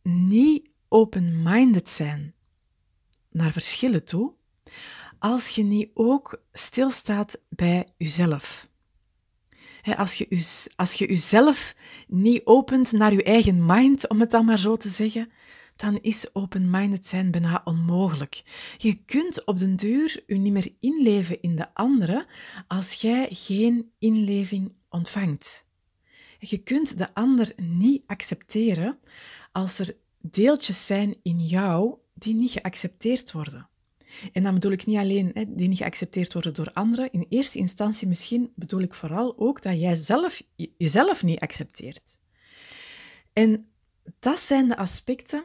niet 0.03 0.69
open-minded 0.88 1.88
zijn 1.88 2.35
naar 3.31 3.53
verschillen 3.53 4.05
toe, 4.05 4.35
als 5.19 5.49
je 5.49 5.62
niet 5.62 5.91
ook 5.95 6.43
stilstaat 6.53 7.41
bij 7.49 7.88
jezelf. 7.97 8.69
Als 9.95 10.14
je, 10.14 10.26
als 10.76 10.95
je 10.95 11.07
jezelf 11.07 11.75
niet 12.07 12.40
opent 12.45 12.93
naar 12.93 13.12
je 13.12 13.23
eigen 13.23 13.66
mind, 13.66 14.09
om 14.09 14.21
het 14.21 14.31
dan 14.31 14.45
maar 14.45 14.59
zo 14.59 14.76
te 14.76 14.88
zeggen, 14.88 15.31
dan 15.76 15.99
is 16.00 16.35
open-minded 16.35 17.07
zijn 17.07 17.31
bijna 17.31 17.61
onmogelijk. 17.64 18.43
Je 18.76 18.95
kunt 19.05 19.45
op 19.45 19.59
den 19.59 19.76
duur 19.76 20.23
je 20.26 20.35
niet 20.35 20.52
meer 20.52 20.73
inleven 20.81 21.43
in 21.43 21.57
de 21.57 21.75
andere 21.75 22.26
als 22.69 22.93
jij 22.93 23.28
geen 23.31 23.93
inleving 23.99 24.73
ontvangt. 24.88 25.64
Je 26.38 26.59
kunt 26.59 26.99
de 26.99 27.14
ander 27.14 27.52
niet 27.57 28.07
accepteren 28.07 28.99
als 29.52 29.78
er 29.78 29.97
deeltjes 30.21 30.87
zijn 30.87 31.16
in 31.23 31.47
jou 31.47 31.95
die 32.14 32.35
niet 32.35 32.50
geaccepteerd 32.50 33.33
worden. 33.33 33.69
En 34.32 34.42
dan 34.42 34.54
bedoel 34.54 34.73
ik 34.73 34.87
niet 34.87 34.96
alleen 34.96 35.30
hè, 35.35 35.44
die 35.54 35.68
niet 35.68 35.78
geaccepteerd 35.78 36.32
worden 36.32 36.54
door 36.54 36.73
anderen. 36.73 37.12
In 37.12 37.26
eerste 37.28 37.58
instantie 37.58 38.08
misschien 38.08 38.52
bedoel 38.54 38.80
ik 38.80 38.94
vooral 38.94 39.38
ook 39.38 39.62
dat 39.62 39.80
jij 39.80 39.94
zelf 39.94 40.42
jezelf 40.76 41.23
niet 41.23 41.40
accepteert. 41.40 42.18
En 43.32 43.68
dat 44.18 44.40
zijn 44.40 44.68
de 44.68 44.76
aspecten 44.76 45.44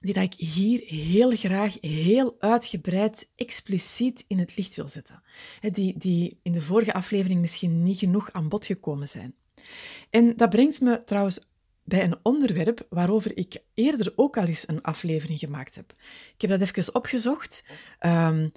die 0.00 0.14
dat 0.14 0.22
ik 0.22 0.34
hier 0.34 0.80
heel 0.86 1.30
graag, 1.30 1.76
heel 1.80 2.34
uitgebreid, 2.38 3.30
expliciet 3.34 4.24
in 4.26 4.38
het 4.38 4.56
licht 4.56 4.74
wil 4.74 4.88
zetten. 4.88 5.22
Die, 5.60 5.98
die 5.98 6.40
in 6.42 6.52
de 6.52 6.62
vorige 6.62 6.92
aflevering 6.92 7.40
misschien 7.40 7.82
niet 7.82 7.98
genoeg 7.98 8.32
aan 8.32 8.48
bod 8.48 8.66
gekomen 8.66 9.08
zijn. 9.08 9.34
En 10.10 10.36
dat 10.36 10.50
brengt 10.50 10.80
me 10.80 11.04
trouwens 11.04 11.40
bij 11.88 12.04
een 12.04 12.18
onderwerp 12.22 12.86
waarover 12.90 13.36
ik 13.36 13.56
eerder 13.74 14.12
ook 14.16 14.36
al 14.36 14.44
eens 14.44 14.68
een 14.68 14.82
aflevering 14.82 15.38
gemaakt 15.38 15.74
heb. 15.74 15.94
Ik 16.34 16.40
heb 16.40 16.50
dat 16.50 16.60
even 16.60 16.94
opgezocht. 16.94 17.64
Um, 18.00 18.50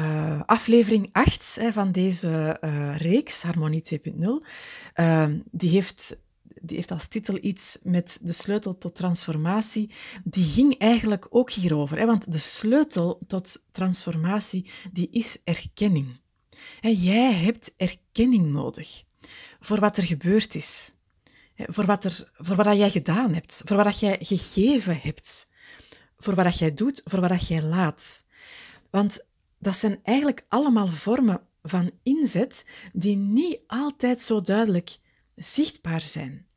uh, 0.00 0.42
aflevering 0.46 1.08
8 1.12 1.54
hè, 1.54 1.72
van 1.72 1.92
deze 1.92 2.56
uh, 2.60 2.96
reeks, 2.96 3.42
Harmonie 3.42 4.00
2.0, 4.00 4.20
uh, 4.94 5.26
die, 5.50 5.70
heeft, 5.70 6.20
die 6.60 6.76
heeft 6.76 6.90
als 6.90 7.06
titel 7.06 7.38
iets 7.40 7.78
met 7.82 8.18
de 8.22 8.32
sleutel 8.32 8.78
tot 8.78 8.94
transformatie. 8.94 9.90
Die 10.24 10.44
ging 10.44 10.78
eigenlijk 10.78 11.26
ook 11.30 11.50
hierover, 11.50 11.98
hè, 11.98 12.06
want 12.06 12.32
de 12.32 12.38
sleutel 12.38 13.20
tot 13.26 13.64
transformatie 13.72 14.70
die 14.92 15.08
is 15.10 15.40
erkenning. 15.44 16.20
En 16.80 16.92
jij 16.92 17.32
hebt 17.32 17.72
erkenning 17.76 18.46
nodig 18.46 19.02
voor 19.60 19.80
wat 19.80 19.96
er 19.96 20.04
gebeurd 20.04 20.54
is 20.54 20.92
voor 21.66 21.86
wat, 21.86 22.04
er, 22.04 22.30
voor 22.36 22.56
wat 22.56 22.76
jij 22.76 22.90
gedaan 22.90 23.34
hebt, 23.34 23.62
voor 23.64 23.76
wat 23.76 24.00
jij 24.00 24.16
gegeven 24.20 25.00
hebt, 25.00 25.48
voor 26.18 26.34
wat 26.34 26.58
jij 26.58 26.74
doet, 26.74 27.00
voor 27.04 27.20
wat 27.20 27.46
jij 27.46 27.62
laat. 27.62 28.24
Want 28.90 29.26
dat 29.58 29.76
zijn 29.76 30.00
eigenlijk 30.02 30.44
allemaal 30.48 30.88
vormen 30.88 31.40
van 31.62 31.90
inzet 32.02 32.66
die 32.92 33.16
niet 33.16 33.60
altijd 33.66 34.20
zo 34.20 34.40
duidelijk 34.40 34.98
zichtbaar 35.34 36.00
zijn. 36.00 36.47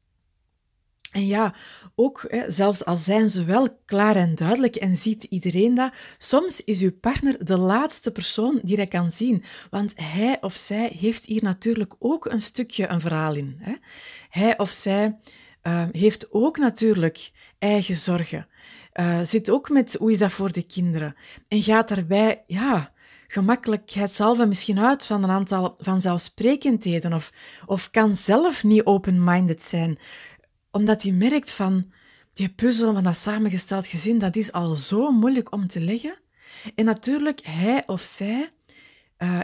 En 1.11 1.27
ja, 1.27 1.55
ook 1.95 2.27
zelfs 2.47 2.85
al 2.85 2.97
zijn 2.97 3.29
ze 3.29 3.43
wel 3.43 3.67
klaar 3.85 4.15
en 4.15 4.35
duidelijk 4.35 4.75
en 4.75 4.95
ziet 4.95 5.23
iedereen 5.23 5.75
dat, 5.75 5.93
soms 6.17 6.63
is 6.63 6.81
uw 6.81 6.99
partner 6.99 7.45
de 7.45 7.57
laatste 7.57 8.11
persoon 8.11 8.59
die 8.63 8.75
hij 8.75 8.87
kan 8.87 9.11
zien, 9.11 9.43
want 9.69 9.93
hij 9.95 10.37
of 10.41 10.55
zij 10.55 10.95
heeft 10.99 11.25
hier 11.25 11.43
natuurlijk 11.43 11.95
ook 11.99 12.25
een 12.25 12.41
stukje 12.41 12.89
een 12.89 13.01
verhaal 13.01 13.35
in. 13.35 13.61
Hij 14.29 14.57
of 14.57 14.71
zij 14.71 15.17
uh, 15.63 15.83
heeft 15.91 16.27
ook 16.31 16.57
natuurlijk 16.57 17.31
eigen 17.59 17.95
zorgen, 17.95 18.47
uh, 18.93 19.19
zit 19.23 19.49
ook 19.49 19.69
met 19.69 19.95
hoe 19.99 20.11
is 20.11 20.17
dat 20.17 20.31
voor 20.31 20.51
de 20.51 20.63
kinderen? 20.63 21.15
En 21.47 21.61
gaat 21.61 21.87
daarbij, 21.87 22.41
ja, 22.45 22.91
gemakkelijkheidshalve 23.27 24.45
misschien 24.45 24.79
uit 24.79 25.05
van 25.05 25.23
een 25.23 25.29
aantal 25.29 25.75
vanzelfsprekendheden 25.79 27.13
of, 27.13 27.31
of 27.65 27.89
kan 27.89 28.15
zelf 28.15 28.63
niet 28.63 28.85
open-minded 28.85 29.63
zijn 29.63 29.97
omdat 30.71 31.03
hij 31.03 31.11
merkt 31.11 31.51
van 31.51 31.91
die 32.33 32.49
puzzel 32.49 32.93
van 32.93 33.03
dat 33.03 33.15
samengesteld 33.15 33.87
gezin, 33.87 34.17
dat 34.17 34.35
is 34.35 34.51
al 34.51 34.75
zo 34.75 35.11
moeilijk 35.11 35.53
om 35.53 35.67
te 35.67 35.79
leggen. 35.79 36.19
En 36.75 36.85
natuurlijk, 36.85 37.39
hij 37.45 37.87
of 37.87 38.01
zij 38.01 38.49
uh, 39.17 39.39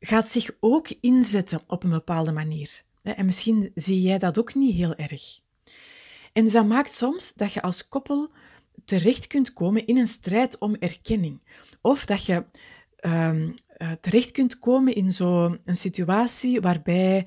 gaat 0.00 0.28
zich 0.28 0.50
ook 0.60 0.88
inzetten 1.00 1.60
op 1.66 1.84
een 1.84 1.90
bepaalde 1.90 2.32
manier. 2.32 2.82
En 3.02 3.24
misschien 3.24 3.70
zie 3.74 4.00
jij 4.00 4.18
dat 4.18 4.38
ook 4.38 4.54
niet 4.54 4.74
heel 4.74 4.94
erg. 4.94 5.40
En 6.32 6.44
dus 6.44 6.52
dat 6.52 6.66
maakt 6.66 6.94
soms 6.94 7.34
dat 7.34 7.52
je 7.52 7.62
als 7.62 7.88
koppel 7.88 8.30
terecht 8.84 9.26
kunt 9.26 9.52
komen 9.52 9.86
in 9.86 9.96
een 9.96 10.08
strijd 10.08 10.58
om 10.58 10.74
erkenning. 10.74 11.40
Of 11.80 12.04
dat 12.04 12.24
je 12.24 12.44
um, 13.00 13.54
terecht 14.00 14.30
kunt 14.30 14.58
komen 14.58 14.94
in 14.94 15.12
zo'n 15.12 15.60
situatie 15.64 16.60
waarbij 16.60 17.26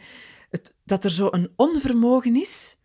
het, 0.49 0.75
dat 0.83 1.03
er 1.03 1.11
zo 1.11 1.27
een 1.31 1.51
onvermogen 1.55 2.35
is 2.35 2.77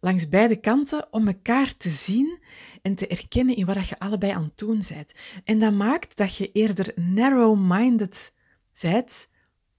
langs 0.00 0.28
beide 0.28 0.56
kanten 0.56 1.12
om 1.12 1.26
elkaar 1.28 1.76
te 1.76 1.88
zien 1.88 2.38
en 2.82 2.94
te 2.94 3.06
erkennen 3.06 3.56
in 3.56 3.66
wat 3.66 3.88
je 3.88 3.98
allebei 3.98 4.32
aan 4.32 4.42
het 4.42 4.58
doen 4.58 4.82
bent. 4.88 5.14
En 5.44 5.58
dat 5.58 5.72
maakt 5.72 6.16
dat 6.16 6.36
je 6.36 6.52
eerder 6.52 6.92
narrow-minded 6.96 8.34
bent 8.80 9.28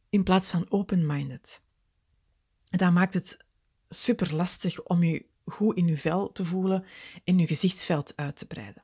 in 0.09 0.23
plaats 0.23 0.49
van 0.49 0.65
open-minded. 0.69 1.61
Dat 2.69 2.91
maakt 2.91 3.13
het 3.13 3.37
super 3.89 4.35
lastig 4.35 4.83
om 4.83 5.03
je 5.03 5.25
goed 5.45 5.77
in 5.77 5.87
je 5.87 5.97
vel 5.97 6.31
te 6.31 6.45
voelen 6.45 6.85
en 7.23 7.37
je 7.37 7.47
gezichtsveld 7.47 8.13
uit 8.15 8.35
te 8.35 8.47
breiden. 8.47 8.83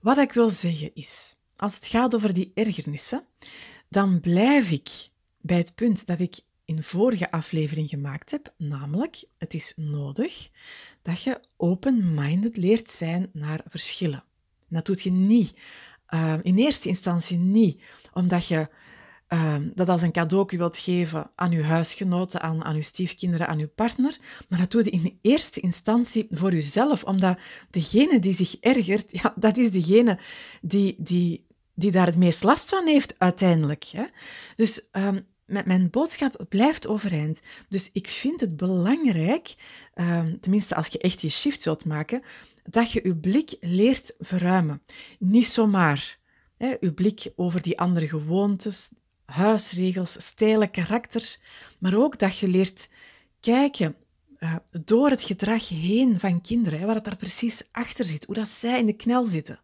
Wat 0.00 0.18
ik 0.18 0.32
wil 0.32 0.50
zeggen 0.50 0.94
is, 0.94 1.36
als 1.56 1.74
het 1.74 1.86
gaat 1.86 2.14
over 2.14 2.32
die 2.32 2.50
ergernissen, 2.54 3.24
dan 3.88 4.20
blijf 4.20 4.70
ik 4.70 5.08
bij 5.40 5.58
het 5.58 5.74
punt 5.74 6.06
dat 6.06 6.20
ik 6.20 6.40
in 6.70 6.82
vorige 6.82 7.30
aflevering 7.30 7.88
gemaakt 7.88 8.30
heb, 8.30 8.54
namelijk 8.56 9.24
het 9.38 9.54
is 9.54 9.72
nodig 9.76 10.50
dat 11.02 11.22
je 11.22 11.40
open-minded 11.56 12.56
leert 12.56 12.90
zijn 12.90 13.30
naar 13.32 13.60
verschillen. 13.68 14.24
dat 14.68 14.86
doet 14.86 15.02
je 15.02 15.10
niet, 15.10 15.54
uh, 16.10 16.34
in 16.42 16.56
eerste 16.56 16.88
instantie 16.88 17.38
niet, 17.38 17.82
omdat 18.12 18.46
je 18.46 18.68
uh, 19.28 19.56
dat 19.74 19.88
als 19.88 20.02
een 20.02 20.12
cadeau 20.12 20.56
wilt 20.56 20.78
geven 20.78 21.30
aan 21.34 21.50
je 21.50 21.62
huisgenoten, 21.62 22.40
aan, 22.40 22.64
aan 22.64 22.76
je 22.76 22.82
stiefkinderen, 22.82 23.48
aan 23.48 23.58
je 23.58 23.66
partner, 23.66 24.18
maar 24.48 24.58
dat 24.58 24.70
doe 24.70 24.84
je 24.84 24.90
in 24.90 25.18
eerste 25.20 25.60
instantie 25.60 26.26
voor 26.30 26.52
jezelf, 26.52 27.04
omdat 27.04 27.38
degene 27.70 28.18
die 28.18 28.32
zich 28.32 28.56
ergert, 28.60 29.10
ja, 29.22 29.32
dat 29.36 29.56
is 29.56 29.70
degene 29.70 30.18
die, 30.60 30.94
die, 30.98 31.46
die 31.74 31.90
daar 31.90 32.06
het 32.06 32.16
meest 32.16 32.42
last 32.42 32.68
van 32.68 32.86
heeft 32.86 33.18
uiteindelijk. 33.18 33.84
Hè? 33.84 34.04
Dus 34.54 34.88
um, 34.92 35.28
mijn 35.50 35.90
boodschap 35.90 36.44
blijft 36.48 36.86
overeind. 36.86 37.40
Dus 37.68 37.90
ik 37.92 38.08
vind 38.08 38.40
het 38.40 38.56
belangrijk, 38.56 39.54
ehm, 39.94 40.36
tenminste 40.40 40.74
als 40.74 40.86
je 40.86 40.98
echt 40.98 41.20
je 41.20 41.28
shift 41.28 41.64
wilt 41.64 41.84
maken, 41.84 42.22
dat 42.64 42.92
je 42.92 43.00
je 43.02 43.16
blik 43.16 43.56
leert 43.60 44.14
verruimen. 44.18 44.82
Niet 45.18 45.46
zomaar 45.46 46.18
hè, 46.56 46.76
je 46.80 46.92
blik 46.92 47.32
over 47.36 47.62
die 47.62 47.78
andere 47.78 48.08
gewoontes, 48.08 48.92
huisregels, 49.24 50.12
stijlen, 50.12 50.70
karakters, 50.70 51.40
maar 51.78 51.94
ook 51.94 52.18
dat 52.18 52.38
je 52.38 52.48
leert 52.48 52.88
kijken 53.40 53.96
uh, 54.38 54.54
door 54.84 55.10
het 55.10 55.22
gedrag 55.22 55.68
heen 55.68 56.20
van 56.20 56.40
kinderen, 56.40 56.80
hè, 56.80 56.92
het 56.92 57.04
daar 57.04 57.16
precies 57.16 57.62
achter 57.72 58.04
zit, 58.04 58.24
hoe 58.24 58.34
dat 58.34 58.48
zij 58.48 58.78
in 58.78 58.86
de 58.86 58.92
knel 58.92 59.24
zitten. 59.24 59.60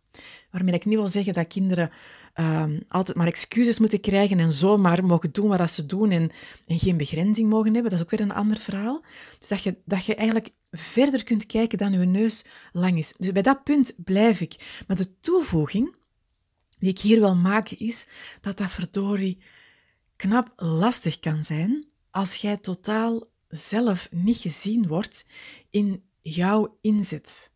Waarmee 0.57 0.75
ik 0.75 0.85
niet 0.85 0.95
wil 0.95 1.09
zeggen 1.09 1.35
dat 1.35 1.47
kinderen 1.47 1.91
um, 2.35 2.83
altijd 2.89 3.17
maar 3.17 3.27
excuses 3.27 3.79
moeten 3.79 4.01
krijgen 4.01 4.41
en 4.41 4.53
zomaar 4.53 5.05
mogen 5.05 5.33
doen 5.33 5.49
wat 5.49 5.71
ze 5.71 5.87
doen 5.87 6.11
en, 6.11 6.31
en, 6.67 6.79
geen 6.79 6.97
begrenzing 6.97 7.49
mogen 7.49 7.73
hebben. 7.75 7.91
Dat 7.91 7.99
is 7.99 8.05
ook 8.05 8.11
weer 8.11 8.21
een 8.21 8.33
ander 8.33 8.59
verhaal. 8.59 9.05
Dus 9.39 9.49
dat 9.49 9.63
je, 9.63 9.77
dat 9.85 10.05
je 10.05 10.15
eigenlijk 10.15 10.51
verder 10.71 11.25
kunt 11.25 11.47
kijken 11.47 11.79
dan 11.79 11.93
je 11.93 11.99
neus 11.99 12.45
lang 12.73 12.99
is. 12.99 13.15
Dus 13.17 13.33
bij 13.33 13.43
dat 13.43 13.65
punt 13.65 13.95
blijf 14.05 14.41
ik. 14.41 14.83
Maar 14.87 14.97
de 14.97 15.19
toevoeging 15.21 15.97
die 16.79 16.91
ik 16.91 16.99
hier 16.99 17.21
wil 17.21 17.35
maken 17.35 17.79
is 17.79 18.07
dat 18.41 18.57
dat 18.57 18.71
verdorie 18.71 19.43
knap 20.17 20.53
lastig 20.57 21.19
kan 21.19 21.45
zijn 21.45 21.87
als 22.11 22.37
jij 22.37 22.57
totaal 22.57 23.23
zelf 23.49 24.09
niet 24.11 24.37
gezien 24.37 24.87
wordt 24.87 25.27
in 25.71 26.03
jouw 26.23 26.79
inzet. 26.81 27.55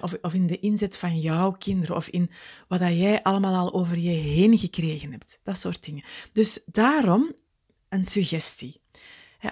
Of, 0.00 0.34
in 0.34 0.46
de 0.46 0.58
inzet 0.58 0.98
van 0.98 1.20
jouw 1.20 1.50
kinderen, 1.52 1.96
of 1.96 2.08
in 2.08 2.30
wat 2.68 2.78
dat 2.78 2.92
jij 2.92 3.22
allemaal 3.22 3.54
al 3.54 3.74
over 3.74 3.98
je 3.98 4.10
heen 4.10 4.58
gekregen 4.58 5.10
hebt. 5.10 5.38
Dat 5.42 5.58
soort 5.58 5.84
dingen. 5.84 6.04
Dus 6.32 6.62
daarom 6.66 7.34
een 7.88 8.04
suggestie. 8.04 8.80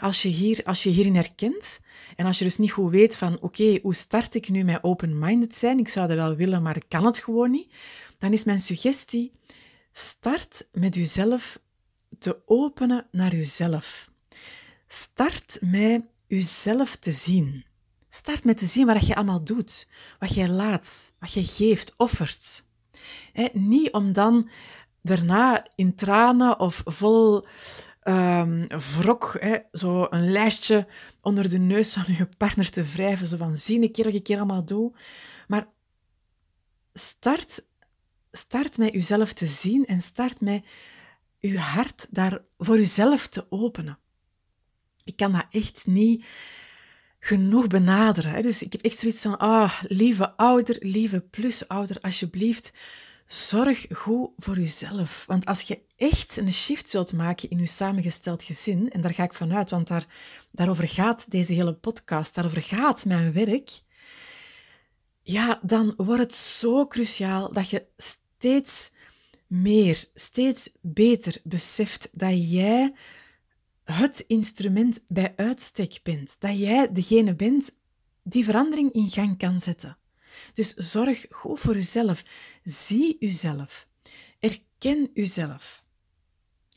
Als 0.00 0.22
je, 0.22 0.28
hier, 0.28 0.60
als 0.64 0.82
je 0.82 0.90
hierin 0.90 1.14
herkent 1.14 1.80
en 2.16 2.26
als 2.26 2.38
je 2.38 2.44
dus 2.44 2.58
niet 2.58 2.70
goed 2.72 2.90
weet 2.90 3.16
van 3.16 3.40
oké, 3.40 3.78
hoe 3.82 3.94
start 3.94 4.34
ik 4.34 4.48
nu 4.48 4.64
met 4.64 4.82
open-minded 4.82 5.56
zijn? 5.56 5.78
Ik 5.78 5.88
zou 5.88 6.08
dat 6.08 6.16
wel 6.16 6.36
willen, 6.36 6.62
maar 6.62 6.76
ik 6.76 6.84
kan 6.88 7.04
het 7.04 7.18
gewoon 7.18 7.50
niet. 7.50 7.72
Dan 8.18 8.32
is 8.32 8.44
mijn 8.44 8.60
suggestie, 8.60 9.32
start 9.92 10.68
met 10.72 10.94
jezelf 10.94 11.58
te 12.18 12.42
openen 12.46 13.06
naar 13.10 13.34
jezelf. 13.34 14.08
Start 14.86 15.58
met 15.60 16.04
jezelf 16.26 16.96
te 16.96 17.12
zien. 17.12 17.64
Start 18.14 18.44
met 18.44 18.58
te 18.58 18.66
zien 18.66 18.86
wat 18.86 19.06
je 19.06 19.14
allemaal 19.14 19.44
doet, 19.44 19.88
wat 20.18 20.34
jij 20.34 20.48
laat, 20.48 21.12
wat 21.18 21.32
je 21.32 21.44
geeft, 21.44 21.94
offert. 21.96 22.64
niet 23.52 23.92
om 23.92 24.12
dan 24.12 24.48
daarna 25.02 25.66
in 25.74 25.94
tranen 25.94 26.60
of 26.60 26.82
vol 26.84 27.46
um, 28.04 28.66
wrok 28.68 29.38
zo 29.72 30.06
een 30.10 30.30
lijstje 30.30 30.86
onder 31.20 31.48
de 31.48 31.58
neus 31.58 31.92
van 31.92 32.14
je 32.14 32.28
partner 32.36 32.70
te 32.70 32.82
wrijven, 32.82 33.26
zo 33.26 33.36
van 33.36 33.56
zie 33.56 33.82
een 33.82 33.92
keer 33.92 34.04
wat 34.12 34.30
allemaal 34.30 34.64
doe. 34.64 34.92
Maar 35.48 35.66
start, 36.92 37.64
start 38.32 38.78
met 38.78 38.92
jezelf 38.92 39.32
te 39.32 39.46
zien 39.46 39.86
en 39.86 40.02
start 40.02 40.40
met 40.40 40.64
je 41.38 41.58
hart 41.58 42.06
daar 42.10 42.42
voor 42.58 42.76
jezelf 42.76 43.26
te 43.26 43.46
openen. 43.50 43.98
Ik 45.04 45.16
kan 45.16 45.32
dat 45.32 45.46
echt 45.50 45.86
niet 45.86 46.24
genoeg 47.24 47.66
benaderen. 47.66 48.42
Dus 48.42 48.62
ik 48.62 48.72
heb 48.72 48.82
echt 48.82 48.98
zoiets 48.98 49.22
van, 49.22 49.38
ah, 49.38 49.82
lieve 49.88 50.36
ouder, 50.36 50.76
lieve 50.80 51.20
plusouder, 51.20 52.00
alsjeblieft, 52.00 52.72
zorg 53.26 53.86
goed 53.90 54.30
voor 54.36 54.58
jezelf. 54.58 55.24
Want 55.26 55.46
als 55.46 55.60
je 55.60 55.80
echt 55.96 56.36
een 56.36 56.52
shift 56.52 56.92
wilt 56.92 57.12
maken 57.12 57.50
in 57.50 57.58
je 57.58 57.66
samengesteld 57.66 58.42
gezin, 58.42 58.90
en 58.90 59.00
daar 59.00 59.14
ga 59.14 59.22
ik 59.22 59.32
vanuit, 59.32 59.70
want 59.70 59.88
daar, 59.88 60.06
daarover 60.50 60.88
gaat 60.88 61.30
deze 61.30 61.52
hele 61.52 61.74
podcast, 61.74 62.34
daarover 62.34 62.62
gaat 62.62 63.04
mijn 63.04 63.32
werk, 63.32 63.70
ja, 65.22 65.60
dan 65.62 65.94
wordt 65.96 66.22
het 66.22 66.34
zo 66.34 66.86
cruciaal 66.86 67.52
dat 67.52 67.68
je 67.68 67.86
steeds 67.96 68.90
meer, 69.46 70.04
steeds 70.14 70.70
beter 70.80 71.40
beseft 71.44 72.08
dat 72.12 72.50
jij 72.50 72.92
het 73.84 74.24
instrument 74.26 75.02
bij 75.06 75.32
uitstek 75.36 76.00
bent. 76.02 76.36
Dat 76.38 76.58
jij 76.58 76.92
degene 76.92 77.34
bent 77.34 77.74
die 78.22 78.44
verandering 78.44 78.92
in 78.92 79.08
gang 79.08 79.38
kan 79.38 79.60
zetten. 79.60 79.96
Dus 80.52 80.74
zorg 80.74 81.26
goed 81.30 81.60
voor 81.60 81.74
jezelf. 81.74 82.22
Zie 82.62 83.16
jezelf. 83.18 83.86
Erken 84.38 85.08
jezelf. 85.14 85.84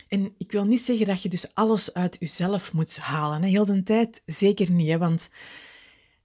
En 0.07 0.33
ik 0.37 0.51
wil 0.51 0.65
niet 0.65 0.81
zeggen 0.81 1.05
dat 1.05 1.21
je 1.21 1.29
dus 1.29 1.53
alles 1.53 1.93
uit 1.93 2.17
jezelf 2.19 2.73
moet 2.73 2.97
halen. 2.97 3.43
Hè. 3.43 3.49
Heel 3.49 3.65
de 3.65 3.83
tijd 3.83 4.21
zeker 4.25 4.71
niet, 4.71 4.89
hè, 4.89 4.97
want 4.97 5.29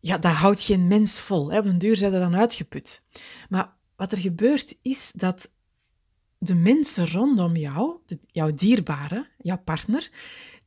ja, 0.01 0.19
dat 0.19 0.33
houdt 0.33 0.63
geen 0.63 0.87
mens 0.87 1.21
vol. 1.21 1.53
Hè. 1.53 1.59
Op 1.59 1.65
een 1.65 1.79
duur 1.79 1.97
zijn 1.97 2.13
dan 2.13 2.37
uitgeput. 2.37 3.03
Maar 3.49 3.73
wat 3.97 4.13
er 4.13 4.19
gebeurt 4.19 4.79
is 4.83 5.13
dat 5.13 5.53
de 6.39 6.55
mensen 6.55 7.11
rondom 7.11 7.57
jou, 7.57 7.97
jouw 8.27 8.55
dierbare, 8.55 9.29
jouw 9.39 9.59
partner, 9.59 10.11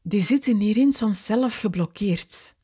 die 0.07 0.21
zitten 0.21 0.59
hierin 0.59 0.91
soms 0.91 1.25
zelf 1.25 1.57
geblokkeerd. 1.57 2.55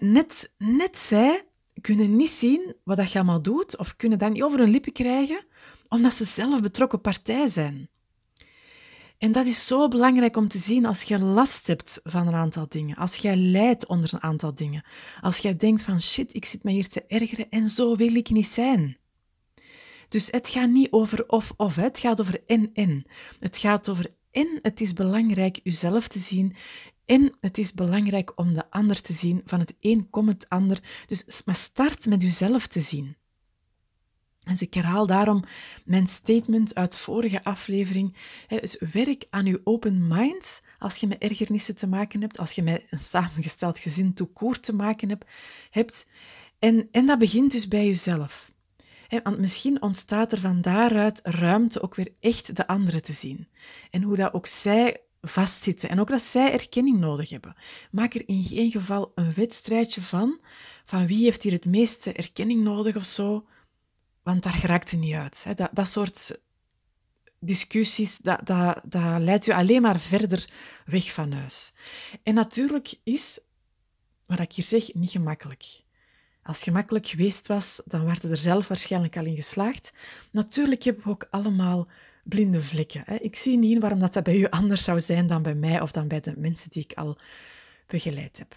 Net, 0.00 0.52
net 0.58 0.98
zij 0.98 1.44
kunnen 1.80 2.16
niet 2.16 2.30
zien 2.30 2.74
wat 2.84 2.96
dat 2.96 3.12
je 3.12 3.18
allemaal 3.18 3.42
doet, 3.42 3.76
of 3.76 3.96
kunnen 3.96 4.18
dat 4.18 4.32
niet 4.32 4.42
over 4.42 4.58
hun 4.58 4.70
lippen 4.70 4.92
krijgen, 4.92 5.44
omdat 5.88 6.14
ze 6.14 6.24
zelf 6.24 6.60
betrokken 6.60 7.00
partij 7.00 7.46
zijn. 7.46 7.88
En 9.18 9.32
dat 9.32 9.46
is 9.46 9.66
zo 9.66 9.88
belangrijk 9.88 10.36
om 10.36 10.48
te 10.48 10.58
zien 10.58 10.86
als 10.86 11.02
je 11.02 11.18
last 11.18 11.66
hebt 11.66 12.00
van 12.04 12.26
een 12.26 12.34
aantal 12.34 12.66
dingen, 12.68 12.96
als 12.96 13.16
jij 13.16 13.36
lijdt 13.36 13.86
onder 13.86 14.14
een 14.14 14.22
aantal 14.22 14.54
dingen, 14.54 14.84
als 15.20 15.38
jij 15.38 15.56
denkt 15.56 15.82
van 15.82 16.02
shit, 16.02 16.34
ik 16.34 16.44
zit 16.44 16.62
me 16.62 16.70
hier 16.70 16.88
te 16.88 17.04
ergeren 17.06 17.48
en 17.50 17.68
zo 17.68 17.96
wil 17.96 18.14
ik 18.14 18.30
niet 18.30 18.46
zijn. 18.46 18.96
Dus 20.08 20.30
het 20.30 20.48
gaat 20.48 20.68
niet 20.68 20.90
over 20.90 21.28
of-of, 21.28 21.76
het 21.76 21.98
gaat 21.98 22.20
over 22.20 22.42
en-en. 22.46 23.04
Het 23.40 23.56
gaat 23.56 23.88
over 23.88 24.15
en 24.36 24.58
het 24.62 24.80
is 24.80 24.92
belangrijk 24.92 25.60
jezelf 25.62 26.08
te 26.08 26.18
zien 26.18 26.56
en 27.04 27.36
het 27.40 27.58
is 27.58 27.72
belangrijk 27.72 28.32
om 28.34 28.54
de 28.54 28.70
ander 28.70 29.00
te 29.00 29.12
zien. 29.12 29.42
Van 29.44 29.60
het 29.60 29.74
een 29.80 30.10
komt 30.10 30.28
het 30.28 30.48
ander. 30.48 30.82
Dus 31.06 31.42
maar 31.44 31.54
start 31.54 32.06
met 32.06 32.22
jezelf 32.22 32.66
te 32.66 32.80
zien. 32.80 33.16
Dus 34.38 34.62
ik 34.62 34.74
herhaal 34.74 35.06
daarom 35.06 35.44
mijn 35.84 36.06
statement 36.06 36.74
uit 36.74 36.96
vorige 36.96 37.44
aflevering. 37.44 38.16
Dus 38.48 38.82
werk 38.92 39.26
aan 39.30 39.46
je 39.46 39.60
open 39.64 40.06
mind 40.06 40.62
als 40.78 40.96
je 40.96 41.06
met 41.06 41.22
ergernissen 41.22 41.74
te 41.74 41.86
maken 41.86 42.20
hebt, 42.20 42.38
als 42.38 42.52
je 42.52 42.62
met 42.62 42.82
een 42.90 42.98
samengesteld 42.98 43.78
gezin 43.78 44.14
toekoor 44.14 44.60
te 44.60 44.74
maken 44.74 45.18
hebt. 45.70 46.06
En, 46.58 46.88
en 46.90 47.06
dat 47.06 47.18
begint 47.18 47.52
dus 47.52 47.68
bij 47.68 47.86
jezelf. 47.86 48.54
Want 49.08 49.38
misschien 49.38 49.82
ontstaat 49.82 50.32
er 50.32 50.40
van 50.40 50.60
daaruit 50.60 51.20
ruimte 51.22 51.82
ook 51.82 51.94
weer 51.94 52.12
echt 52.20 52.56
de 52.56 52.66
anderen 52.66 53.02
te 53.02 53.12
zien. 53.12 53.48
En 53.90 54.02
hoe 54.02 54.16
dat 54.16 54.32
ook 54.32 54.46
zij 54.46 55.00
vastzitten 55.20 55.88
en 55.88 56.00
ook 56.00 56.08
dat 56.08 56.22
zij 56.22 56.52
erkenning 56.52 56.98
nodig 56.98 57.30
hebben. 57.30 57.56
Maak 57.90 58.14
er 58.14 58.28
in 58.28 58.42
geen 58.42 58.70
geval 58.70 59.12
een 59.14 59.34
wedstrijdje 59.34 60.02
van, 60.02 60.40
van 60.84 61.06
wie 61.06 61.24
heeft 61.24 61.42
hier 61.42 61.52
het 61.52 61.64
meeste 61.64 62.12
erkenning 62.12 62.62
nodig 62.62 62.96
of 62.96 63.04
zo, 63.04 63.46
want 64.22 64.42
daar 64.42 64.52
geraakt 64.52 64.90
het 64.90 65.00
niet 65.00 65.14
uit. 65.14 65.56
Dat, 65.56 65.70
dat 65.72 65.88
soort 65.88 66.40
discussies, 67.40 68.18
dat, 68.18 68.46
dat, 68.46 68.80
dat 68.84 69.20
leidt 69.20 69.44
je 69.44 69.54
alleen 69.54 69.82
maar 69.82 70.00
verder 70.00 70.50
weg 70.84 71.12
van 71.12 71.32
huis. 71.32 71.72
En 72.22 72.34
natuurlijk 72.34 72.94
is, 73.02 73.40
wat 74.26 74.40
ik 74.40 74.52
hier 74.52 74.64
zeg, 74.64 74.94
niet 74.94 75.10
gemakkelijk. 75.10 75.84
Als 76.46 76.56
het 76.56 76.64
gemakkelijk 76.64 77.06
geweest 77.06 77.46
was, 77.46 77.82
dan 77.84 78.04
waren 78.04 78.30
er 78.30 78.36
zelf 78.36 78.68
waarschijnlijk 78.68 79.16
al 79.16 79.24
in 79.24 79.36
geslaagd. 79.36 79.92
Natuurlijk 80.30 80.82
hebben 80.82 81.04
we 81.04 81.10
ook 81.10 81.26
allemaal 81.30 81.86
blinde 82.24 82.62
vlekken. 82.62 83.02
Hè. 83.04 83.14
Ik 83.14 83.36
zie 83.36 83.58
niet 83.58 83.80
waarom 83.80 84.00
dat, 84.00 84.12
dat 84.12 84.22
bij 84.22 84.36
u 84.36 84.46
anders 84.48 84.84
zou 84.84 85.00
zijn 85.00 85.26
dan 85.26 85.42
bij 85.42 85.54
mij 85.54 85.80
of 85.80 85.90
dan 85.90 86.08
bij 86.08 86.20
de 86.20 86.34
mensen 86.36 86.70
die 86.70 86.82
ik 86.88 86.98
al 86.98 87.18
begeleid 87.86 88.38
heb. 88.38 88.56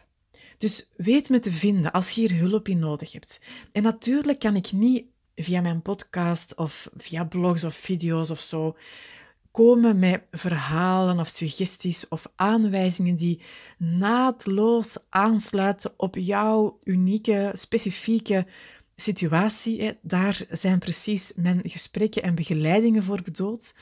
Dus 0.58 0.90
weet 0.96 1.30
me 1.30 1.40
te 1.40 1.54
vinden 1.54 1.92
als 1.92 2.10
je 2.10 2.22
hier 2.22 2.40
hulp 2.40 2.68
in 2.68 2.80
nodig 2.80 3.12
hebt. 3.12 3.40
En 3.72 3.84
natuurlijk 3.84 4.40
kan 4.40 4.56
ik 4.56 4.72
niet 4.72 5.06
via 5.36 5.62
mijn 5.62 5.82
podcast 5.82 6.56
of 6.56 6.90
via 6.98 7.24
blogs 7.24 7.64
of 7.64 7.76
video's 7.76 8.30
of 8.30 8.40
zo 8.40 8.76
komen 9.52 10.00
met 10.00 10.22
verhalen 10.32 11.20
of 11.20 11.28
suggesties 11.28 12.08
of 12.08 12.28
aanwijzingen 12.36 13.16
die 13.16 13.42
naadloos 13.78 14.98
aansluiten 15.10 15.92
op 15.98 16.16
jouw 16.16 16.78
unieke, 16.84 17.52
specifieke 17.54 18.46
situatie. 18.96 19.98
Daar 20.02 20.42
zijn 20.50 20.80
precies 20.80 21.34
mijn 21.36 21.60
gesprekken 21.64 22.24
en 22.24 22.36
begeleidingen 22.36 23.04
voor 23.04 23.22
bedoeld. 23.22 23.74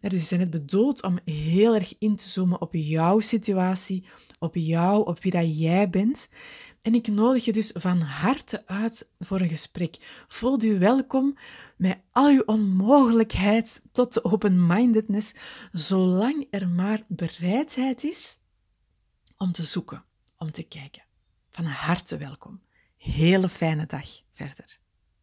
Dus 0.00 0.10
die 0.10 0.20
zijn 0.20 0.40
het 0.40 0.50
bedoeld 0.50 1.02
om 1.02 1.18
heel 1.24 1.74
erg 1.74 1.94
in 1.98 2.16
te 2.16 2.28
zoomen 2.28 2.60
op 2.60 2.74
jouw 2.74 3.20
situatie, 3.20 4.04
op 4.38 4.54
jou, 4.54 5.06
op 5.06 5.22
wie 5.22 5.32
dat 5.32 5.58
jij 5.58 5.90
bent. 5.90 6.28
En 6.86 6.94
ik 6.94 7.08
nodig 7.08 7.44
je 7.44 7.52
dus 7.52 7.70
van 7.74 8.00
harte 8.00 8.66
uit 8.66 9.10
voor 9.18 9.40
een 9.40 9.48
gesprek. 9.48 10.24
Voel 10.28 10.62
je 10.62 10.78
welkom 10.78 11.36
met 11.76 11.98
al 12.12 12.28
je 12.28 12.46
onmogelijkheid 12.46 13.82
tot 13.92 14.14
de 14.14 14.24
open-mindedness, 14.24 15.34
zolang 15.72 16.46
er 16.50 16.68
maar 16.68 17.04
bereidheid 17.08 18.04
is 18.04 18.38
om 19.36 19.52
te 19.52 19.64
zoeken, 19.64 20.04
om 20.38 20.50
te 20.50 20.62
kijken. 20.62 21.02
Van 21.50 21.64
harte 21.64 22.16
welkom. 22.16 22.60
Hele 22.96 23.48
fijne 23.48 23.86
dag 23.86 24.06
verder. 24.30 24.78